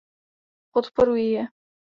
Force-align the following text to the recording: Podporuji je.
Podporuji 0.71 1.31
je. 1.31 1.47